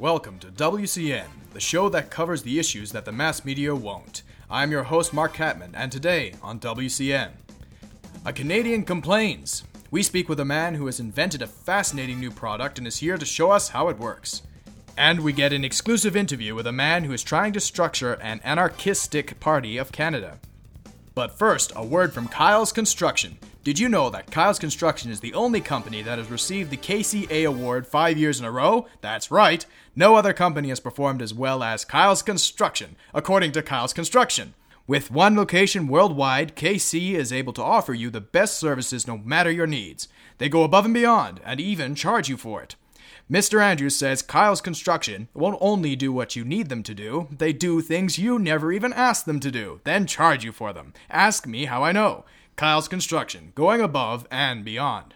[0.00, 4.22] Welcome to WCN, the show that covers the issues that the mass media won't.
[4.48, 7.32] I'm your host, Mark Catman, and today on WCN,
[8.24, 9.62] a Canadian complains.
[9.90, 13.18] We speak with a man who has invented a fascinating new product and is here
[13.18, 14.40] to show us how it works.
[14.96, 18.40] And we get an exclusive interview with a man who is trying to structure an
[18.42, 20.38] anarchistic party of Canada.
[21.14, 23.36] But first, a word from Kyle's Construction.
[23.62, 27.46] Did you know that Kyle's Construction is the only company that has received the KCA
[27.46, 28.86] award five years in a row?
[29.02, 29.66] That's right.
[29.94, 34.54] No other company has performed as well as Kyle's Construction, according to Kyle's Construction.
[34.86, 39.50] With one location worldwide, KC is able to offer you the best services no matter
[39.50, 40.08] your needs.
[40.38, 42.76] They go above and beyond and even charge you for it.
[43.30, 43.62] Mr.
[43.62, 47.82] Andrews says Kyle's Construction won't only do what you need them to do, they do
[47.82, 50.94] things you never even asked them to do, then charge you for them.
[51.10, 52.24] Ask me how I know.
[52.60, 55.14] Kyle's Construction, going above and beyond.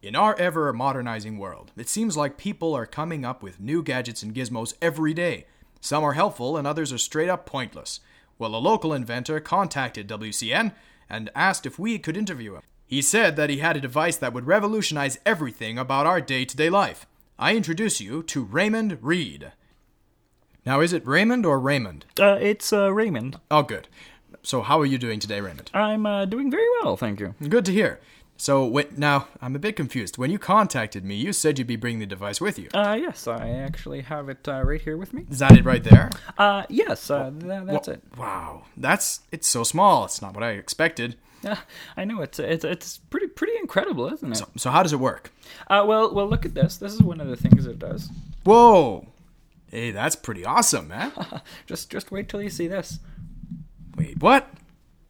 [0.00, 4.22] In our ever modernizing world, it seems like people are coming up with new gadgets
[4.22, 5.46] and gizmos every day.
[5.80, 7.98] Some are helpful and others are straight up pointless.
[8.38, 10.72] Well, a local inventor contacted WCN
[11.10, 12.62] and asked if we could interview him.
[12.86, 16.56] He said that he had a device that would revolutionize everything about our day to
[16.56, 17.04] day life.
[17.36, 19.50] I introduce you to Raymond Reed.
[20.64, 22.06] Now, is it Raymond or Raymond?
[22.18, 23.40] Uh, it's uh, Raymond.
[23.50, 23.88] Oh, good.
[24.44, 25.70] So, how are you doing today, Raymond?
[25.72, 27.34] I'm uh, doing very well, thank you.
[27.48, 27.98] Good to hear.
[28.36, 30.18] So, wait, now, I'm a bit confused.
[30.18, 32.68] When you contacted me, you said you'd be bringing the device with you.
[32.74, 35.24] Uh, yes, I actually have it uh, right here with me.
[35.30, 36.10] Is that it right there?
[36.36, 38.02] Uh, yes, uh, th- that's it.
[38.18, 38.64] Wow.
[38.76, 40.04] That's, it's so small.
[40.04, 41.16] It's not what I expected.
[41.42, 41.56] Uh,
[41.96, 44.42] I know it's it's it's pretty pretty incredible, isn't it?
[44.56, 45.32] So, how does it work?
[45.68, 46.76] Uh, well, well, look at this.
[46.76, 48.10] This is one of the things it does.
[48.44, 49.06] Whoa.
[49.70, 51.12] Hey, that's pretty awesome, man.
[51.66, 52.98] Just just wait till you see this.
[53.96, 54.48] Wait, what?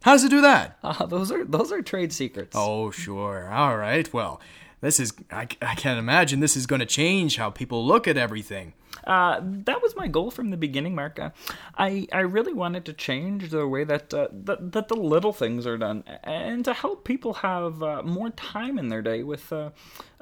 [0.03, 0.77] How does it do that?
[0.83, 2.55] Uh, those are those are trade secrets.
[2.57, 3.49] Oh, sure.
[3.51, 4.11] All right.
[4.13, 4.39] Well,
[4.81, 8.17] this is, I, I can't imagine this is going to change how people look at
[8.17, 8.73] everything.
[9.03, 11.19] Uh, that was my goal from the beginning, Mark.
[11.19, 11.31] Uh,
[11.77, 15.67] I I really wanted to change the way that uh, that, that the little things
[15.67, 19.71] are done, and to help people have uh, more time in their day with uh,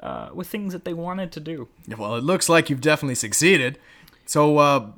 [0.00, 1.68] uh, with things that they wanted to do.
[1.96, 3.78] Well, it looks like you've definitely succeeded.
[4.26, 4.90] So, uh,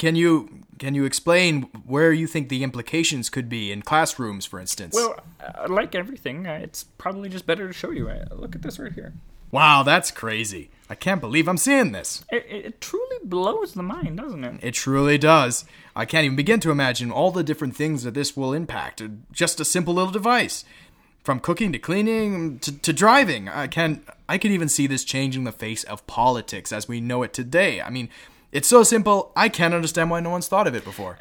[0.00, 4.58] can you can you explain where you think the implications could be in classrooms, for
[4.58, 4.94] instance?
[4.94, 8.08] Well, uh, like everything, uh, it's probably just better to show you.
[8.08, 9.12] Uh, look at this right here.
[9.50, 10.70] wow, that's crazy.
[10.88, 12.24] I can't believe I'm seeing this.
[12.32, 14.60] It, it truly blows the mind, doesn't it?
[14.62, 15.66] It truly does.
[15.94, 19.02] I can't even begin to imagine all the different things that this will impact.
[19.32, 20.64] Just a simple little device.
[21.22, 23.50] From cooking to cleaning to, to driving.
[23.50, 27.22] I can I can even see this changing the face of politics as we know
[27.22, 27.82] it today.
[27.82, 28.08] I mean,
[28.52, 31.18] it's so simple, I can't understand why no one's thought of it before.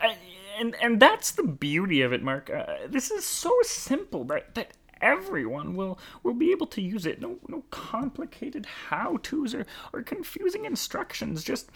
[0.60, 2.50] And and that's the beauty of it, Mark.
[2.50, 7.22] Uh, this is so simple that everyone will will be able to use it.
[7.22, 11.44] No no complicated how tos or, or confusing instructions.
[11.44, 11.70] Just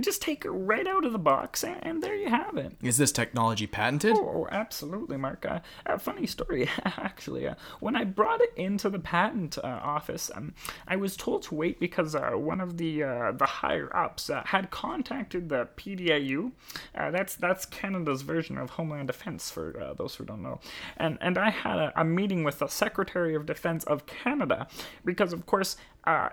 [0.00, 2.72] just take it right out of the box, and, and there you have it.
[2.82, 4.16] Is this technology patented?
[4.16, 5.46] Oh, absolutely, Mark.
[5.46, 7.48] Uh, a funny story, actually.
[7.48, 10.54] Uh, when I brought it into the patent uh, office, um,
[10.86, 14.42] I was told to wait because uh, one of the uh, the higher ups uh,
[14.44, 16.52] had contacted the PDAU.
[16.94, 20.60] Uh, that's that's Canada's version of Homeland Defense for uh, those who don't know.
[20.96, 24.66] And and I had a, a meeting with the Secretary of Defense of Canada
[25.04, 26.28] because, of course, uh,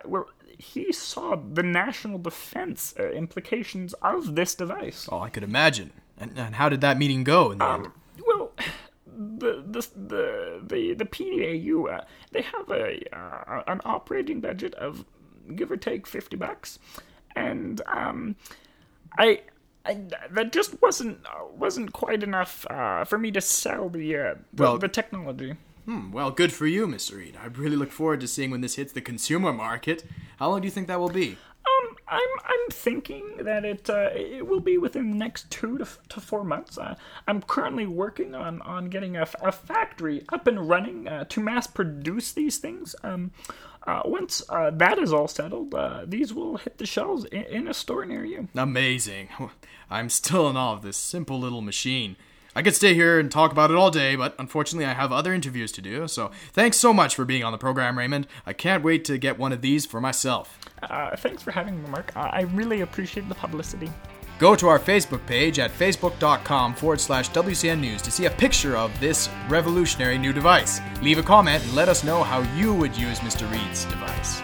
[0.57, 5.07] he saw the national defense uh, implications of this device.
[5.11, 5.91] Oh, I could imagine.
[6.17, 7.87] And, and how did that meeting go in the end?
[8.27, 8.51] Well,
[9.05, 12.01] the the the the, the PDAU uh,
[12.31, 15.05] they have a uh, an operating budget of
[15.55, 16.79] give or take fifty bucks,
[17.35, 18.35] and um,
[19.17, 19.41] I.
[19.85, 19.99] I,
[20.31, 24.63] that just wasn't uh, wasn't quite enough uh, for me to sell the uh, the,
[24.63, 25.55] Well- the technology.
[25.85, 27.17] Hmm, well, good for you, Mr.
[27.17, 27.37] Reed.
[27.41, 30.05] I really look forward to seeing when this hits the consumer market.
[30.37, 31.37] How long do you think that will be?
[31.65, 35.87] Um, I'm I'm thinking that it uh, it will be within the next two to,
[36.09, 36.77] to four months.
[36.77, 36.95] Uh,
[37.27, 41.67] I'm currently working on, on getting a, a factory up and running uh, to mass
[41.67, 42.95] produce these things.
[43.03, 43.31] Um,
[43.85, 47.67] uh, once uh, that is all settled, uh, these will hit the shelves in, in
[47.67, 48.47] a store near you.
[48.55, 49.29] Amazing.
[49.89, 52.15] I'm still in awe of this simple little machine.
[52.55, 55.33] I could stay here and talk about it all day, but unfortunately I have other
[55.33, 58.27] interviews to do, so thanks so much for being on the program, Raymond.
[58.45, 60.59] I can't wait to get one of these for myself.
[60.81, 62.11] Uh, thanks for having me, Mark.
[62.15, 63.91] I really appreciate the publicity.
[64.39, 68.75] Go to our Facebook page at facebook.com forward slash WCN News to see a picture
[68.75, 70.81] of this revolutionary new device.
[71.01, 73.49] Leave a comment and let us know how you would use Mr.
[73.51, 74.41] Reed's device.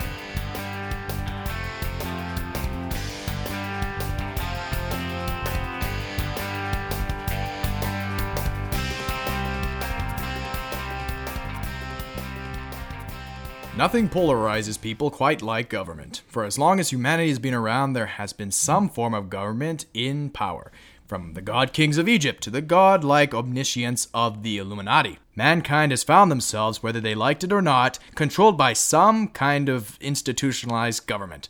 [13.80, 16.22] Nothing polarizes people quite like government.
[16.28, 19.86] For as long as humanity has been around, there has been some form of government
[19.94, 20.70] in power.
[21.08, 25.20] From the god kings of Egypt to the god-like omniscience of the Illuminati.
[25.34, 29.98] Mankind has found themselves, whether they liked it or not, controlled by some kind of
[30.02, 31.48] institutionalized government.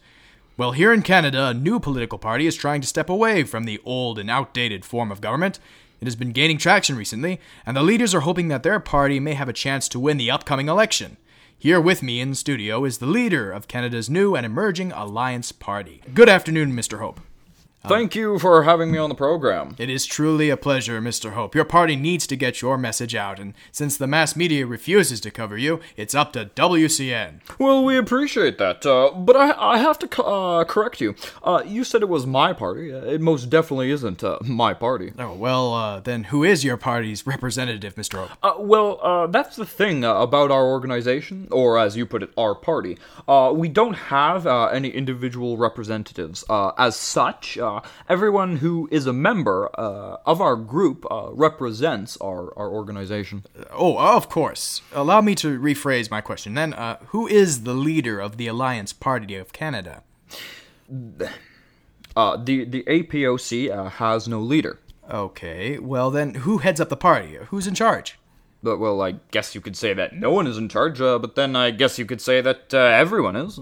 [0.55, 3.81] Well, here in Canada, a new political party is trying to step away from the
[3.83, 5.57] old and outdated form of government.
[5.99, 9.33] It has been gaining traction recently, and the leaders are hoping that their party may
[9.33, 11.17] have a chance to win the upcoming election.
[11.61, 16.01] Here with me in studio is the leader of Canada's new and emerging Alliance Party.
[16.13, 16.99] Good afternoon, Mr.
[16.99, 17.19] Hope.
[17.87, 19.75] Thank you for having me on the program.
[19.77, 21.31] It is truly a pleasure, Mr.
[21.31, 21.55] Hope.
[21.55, 25.31] Your party needs to get your message out, and since the mass media refuses to
[25.31, 27.39] cover you, it's up to WCN.
[27.57, 31.15] Well, we appreciate that, uh, but I, I have to co- uh, correct you.
[31.41, 32.89] Uh, you said it was my party.
[32.91, 35.13] It most definitely isn't uh, my party.
[35.17, 38.27] Oh, well, uh, then who is your party's representative, Mr.
[38.27, 38.31] Hope?
[38.43, 42.55] Uh, well, uh, that's the thing about our organization, or as you put it, our
[42.55, 42.97] party.
[43.27, 46.43] Uh, we don't have uh, any individual representatives.
[46.49, 52.17] Uh, as such, uh, everyone who is a member uh, of our group uh, represents
[52.17, 53.43] our, our organization.
[53.71, 54.81] Oh, of course.
[54.93, 56.73] Allow me to rephrase my question then.
[56.73, 60.03] Uh, who is the leader of the Alliance Party of Canada?
[62.15, 64.79] Uh, the, the APOC uh, has no leader.
[65.09, 67.37] Okay, well then, who heads up the party?
[67.49, 68.19] Who's in charge?
[68.61, 71.35] But, well, I guess you could say that no one is in charge, uh, but
[71.35, 73.59] then I guess you could say that uh, everyone is.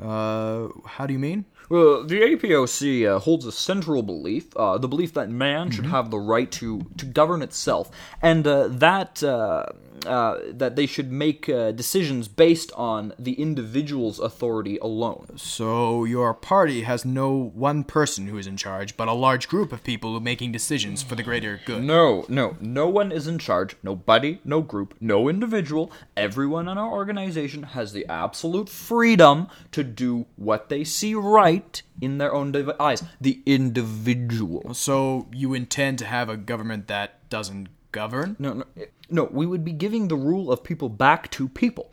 [0.00, 1.44] Uh, how do you mean?
[1.68, 6.10] Well, the APOC uh, holds a central belief, uh, the belief that man should have
[6.10, 9.66] the right to, to govern itself, and uh, that uh,
[10.06, 15.28] uh, that they should make uh, decisions based on the individual's authority alone.
[15.36, 19.72] So, your party has no one person who is in charge, but a large group
[19.72, 21.84] of people making decisions for the greater good.
[21.84, 23.76] No, no, no one is in charge.
[23.82, 25.92] Nobody, no group, no individual.
[26.16, 31.51] Everyone in our organization has the absolute freedom to do what they see right
[32.00, 33.02] in their own div- eyes.
[33.20, 34.74] The individual.
[34.74, 38.36] So, you intend to have a government that doesn't govern?
[38.38, 38.64] No, no,
[39.10, 39.24] no.
[39.24, 41.92] We would be giving the rule of people back to people.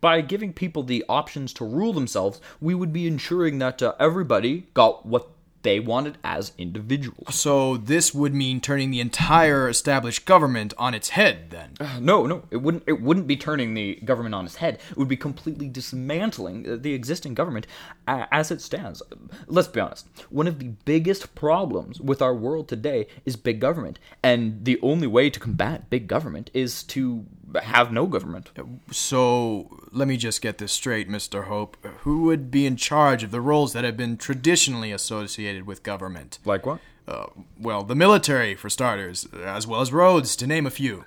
[0.00, 4.68] By giving people the options to rule themselves, we would be ensuring that uh, everybody
[4.74, 5.30] got what
[5.62, 7.34] they wanted as individuals.
[7.34, 11.74] So, this would mean turning the entire established government on its head, then?
[12.00, 12.84] No, no, it wouldn't.
[12.86, 14.78] It wouldn't be turning the government on its head.
[14.90, 17.66] It would be completely dismantling uh, the existing government
[18.08, 19.02] uh, as it stands.
[19.46, 20.08] Let's be honest.
[20.30, 25.06] One of the biggest problems with our world today is big government, and the only
[25.06, 27.26] way to combat big government is to
[27.62, 28.50] have no government.
[28.90, 31.44] So, let me just get this straight, Mr.
[31.44, 31.76] Hope.
[32.00, 36.38] Who would be in charge of the roles that have been traditionally associated with government?
[36.44, 36.80] Like what?
[37.08, 37.26] Uh,
[37.58, 41.04] well, the military, for starters, as well as roads, to name a few.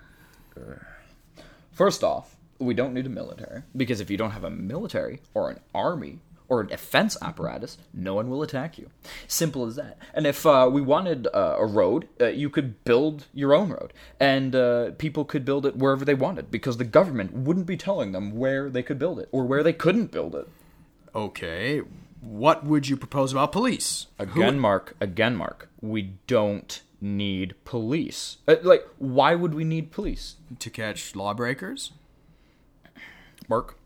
[1.71, 5.49] First off, we don't need a military because if you don't have a military or
[5.49, 6.19] an army
[6.53, 8.89] or a defense apparatus, no one will attack you.
[9.27, 9.97] Simple as that.
[10.13, 13.91] And if uh, we wanted uh, a road, uh, you could build your own road,
[14.19, 18.11] and uh, people could build it wherever they wanted because the government wouldn't be telling
[18.11, 20.47] them where they could build it or where they couldn't build it.
[21.15, 21.81] Okay,
[22.21, 24.07] what would you propose about police?
[24.19, 24.95] Again, Mark.
[25.01, 25.69] Again, Mark.
[25.81, 28.37] We don't need police.
[28.47, 30.35] Uh, like, why would we need police?
[30.59, 31.91] To catch lawbreakers?
[33.49, 33.77] Mark,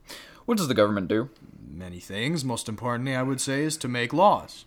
[0.46, 1.30] what does the government do?
[1.78, 2.44] Many things.
[2.44, 4.66] Most importantly, I would say, is to make laws.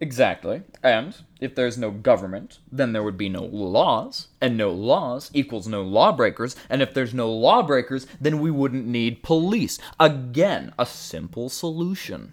[0.00, 0.62] Exactly.
[0.82, 5.68] And if there's no government, then there would be no laws, and no laws equals
[5.68, 9.78] no lawbreakers, and if there's no lawbreakers, then we wouldn't need police.
[10.00, 12.32] Again, a simple solution.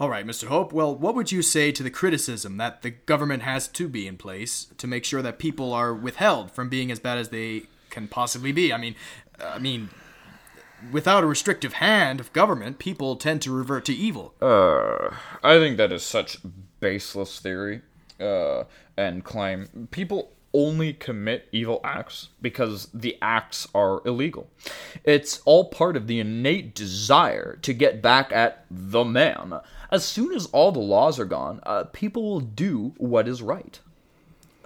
[0.00, 0.46] All right, Mr.
[0.46, 0.72] Hope.
[0.72, 4.16] Well, what would you say to the criticism that the government has to be in
[4.16, 8.08] place to make sure that people are withheld from being as bad as they can
[8.08, 8.72] possibly be?
[8.72, 8.94] I mean,
[9.38, 9.90] I mean,
[10.90, 14.34] without a restrictive hand of government, people tend to revert to evil.
[14.40, 16.38] Uh, I think that is such
[16.80, 17.82] baseless theory
[18.20, 18.64] uh,
[18.96, 19.88] and claim.
[19.90, 24.50] People only commit evil acts because the acts are illegal.
[25.04, 29.60] It's all part of the innate desire to get back at the man.
[29.90, 33.78] As soon as all the laws are gone, uh, people will do what is right.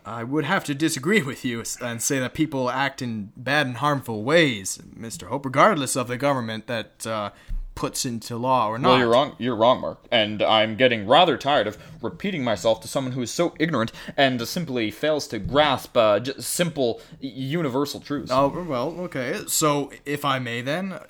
[0.06, 3.76] I would have to disagree with you and say that people act in bad and
[3.78, 5.26] harmful ways, Mr.
[5.26, 7.30] Hope, regardless of the government that uh,
[7.74, 8.88] puts into law or not.
[8.90, 9.36] Well, you're wrong.
[9.38, 10.06] You're wrong, Mark.
[10.10, 14.46] And I'm getting rather tired of repeating myself to someone who is so ignorant and
[14.46, 18.30] simply fails to grasp uh, simple, universal truths.
[18.32, 19.40] Oh, well, okay.
[19.48, 21.00] So, if I may then,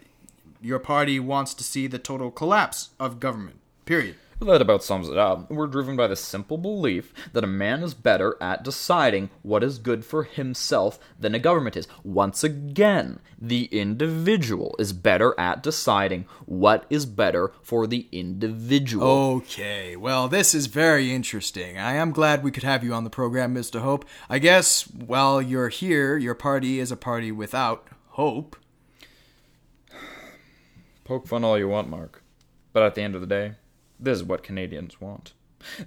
[0.61, 3.61] your party wants to see the total collapse of government.
[3.85, 4.17] Period.
[4.41, 5.51] That about sums it up.
[5.51, 9.79] We're driven by the simple belief that a man is better at deciding what is
[9.79, 11.89] good for himself than a government is.
[12.05, 19.07] Once again, the individual is better at deciding what is better for the individual.
[19.07, 21.79] Okay, well, this is very interesting.
[21.79, 23.81] I am glad we could have you on the program, Mr.
[23.81, 24.05] Hope.
[24.29, 28.55] I guess while you're here, your party is a party without hope.
[31.05, 32.23] Poke fun all you want, Mark.
[32.75, 33.55] But at the end of the day,
[33.99, 35.33] this is what Canadians want.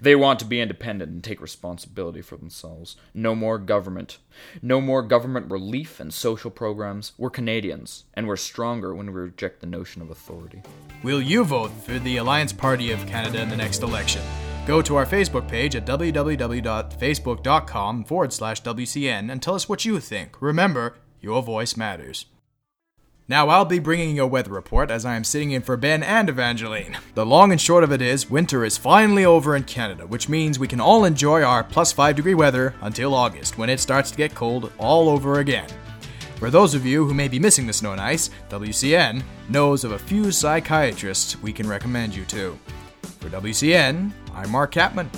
[0.00, 2.96] They want to be independent and take responsibility for themselves.
[3.14, 4.18] No more government.
[4.62, 7.12] No more government relief and social programs.
[7.16, 10.62] We're Canadians, and we're stronger when we reject the notion of authority.
[11.02, 14.20] Will you vote for the Alliance Party of Canada in the next election?
[14.66, 20.00] Go to our Facebook page at www.facebook.com forward slash WCN and tell us what you
[20.00, 20.42] think.
[20.42, 22.26] Remember, your voice matters.
[23.30, 26.02] Now I'll be bringing you a weather report as I am sitting in for Ben
[26.02, 26.98] and Evangeline.
[27.14, 30.58] The long and short of it is, winter is finally over in Canada, which means
[30.58, 34.16] we can all enjoy our plus 5 degree weather until August when it starts to
[34.16, 35.68] get cold all over again.
[36.40, 39.92] For those of you who may be missing the snow and ice, WCN knows of
[39.92, 42.58] a few psychiatrists we can recommend you to.
[43.20, 45.08] For WCN, I'm Mark Catman.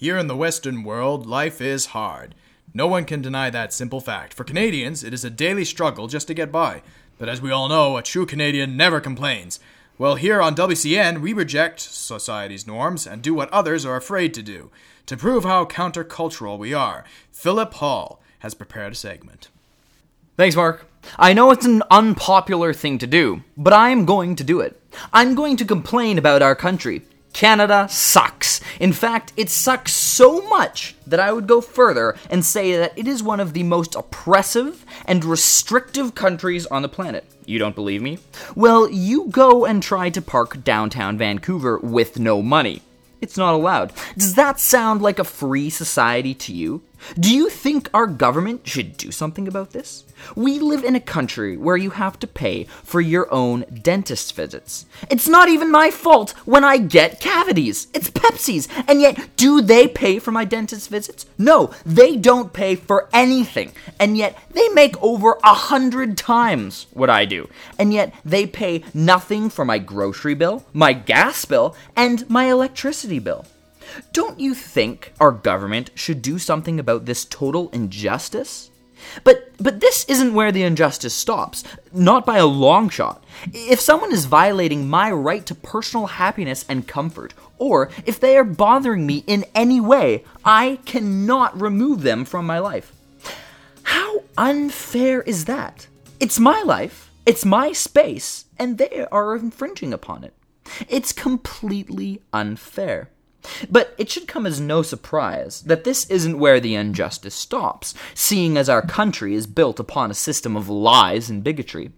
[0.00, 2.34] Here in the Western world, life is hard.
[2.72, 4.32] No one can deny that simple fact.
[4.32, 6.80] For Canadians, it is a daily struggle just to get by.
[7.18, 9.60] But as we all know, a true Canadian never complains.
[9.98, 14.42] Well, here on WCN, we reject society's norms and do what others are afraid to
[14.42, 14.70] do.
[15.04, 19.48] To prove how countercultural we are, Philip Hall has prepared a segment.
[20.38, 20.86] Thanks, Mark.
[21.18, 24.80] I know it's an unpopular thing to do, but I'm going to do it.
[25.12, 27.02] I'm going to complain about our country.
[27.32, 28.60] Canada sucks.
[28.78, 33.06] In fact, it sucks so much that I would go further and say that it
[33.06, 37.24] is one of the most oppressive and restrictive countries on the planet.
[37.46, 38.18] You don't believe me?
[38.54, 42.82] Well, you go and try to park downtown Vancouver with no money.
[43.20, 43.92] It's not allowed.
[44.16, 46.82] Does that sound like a free society to you?
[47.18, 50.04] Do you think our government should do something about this?
[50.36, 54.86] We live in a country where you have to pay for your own dentist visits.
[55.10, 57.88] It's not even my fault when I get cavities.
[57.94, 58.68] It's Pepsi's.
[58.86, 61.26] And yet, do they pay for my dentist visits?
[61.38, 63.72] No, they don't pay for anything.
[63.98, 67.48] And yet, they make over a hundred times what I do.
[67.78, 73.18] And yet, they pay nothing for my grocery bill, my gas bill, and my electricity
[73.18, 73.46] bill.
[74.12, 78.70] Don't you think our government should do something about this total injustice?
[79.24, 83.24] But but this isn't where the injustice stops, not by a long shot.
[83.52, 88.44] If someone is violating my right to personal happiness and comfort, or if they are
[88.44, 92.92] bothering me in any way, I cannot remove them from my life.
[93.84, 95.86] How unfair is that?
[96.20, 100.34] It's my life, it's my space, and they are infringing upon it.
[100.88, 103.10] It's completely unfair.
[103.70, 108.56] But it should come as no surprise that this isn't where the injustice stops, seeing
[108.56, 111.92] as our country is built upon a system of lies and bigotry.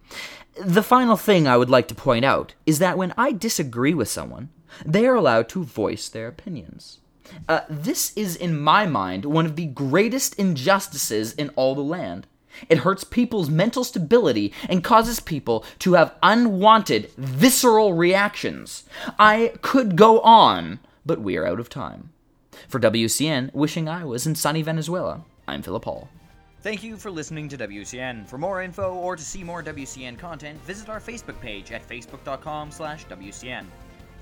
[0.61, 4.09] The final thing I would like to point out is that when I disagree with
[4.09, 4.51] someone,
[4.85, 6.99] they are allowed to voice their opinions.
[7.49, 12.27] Uh, this is, in my mind, one of the greatest injustices in all the land.
[12.69, 18.85] It hurts people's mental stability and causes people to have unwanted, visceral reactions.
[19.19, 22.11] I could go on, but we're out of time.
[22.69, 26.09] For WCN, wishing I was in sunny Venezuela, I'm Philip Hall.
[26.63, 28.27] Thank you for listening to WCN.
[28.29, 32.71] For more info or to see more WCN content, visit our Facebook page at facebook.com
[32.71, 33.67] slash WCN.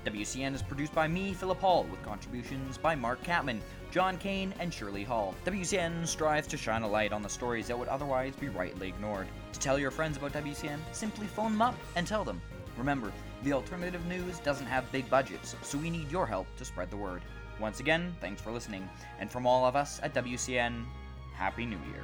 [0.05, 3.61] WCN is produced by me, Philip Hall, with contributions by Mark Catman,
[3.91, 5.35] John Kane, and Shirley Hall.
[5.45, 9.27] WCN strives to shine a light on the stories that would otherwise be rightly ignored.
[9.53, 12.41] To tell your friends about WCN, simply phone them up and tell them.
[12.77, 13.11] Remember,
[13.43, 16.97] the alternative news doesn't have big budgets, so we need your help to spread the
[16.97, 17.21] word.
[17.59, 18.87] Once again, thanks for listening,
[19.19, 20.85] and from all of us at WCN,
[21.33, 22.03] Happy New Year.